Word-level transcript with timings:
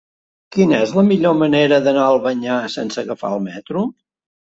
Quina 0.55 0.79
és 0.85 0.93
la 0.99 1.03
millor 1.09 1.37
manera 1.43 1.81
d'anar 1.89 2.03
a 2.07 2.09
Albanyà 2.17 2.59
sense 2.79 3.07
agafar 3.07 3.35
el 3.41 3.49
metro? 3.51 3.89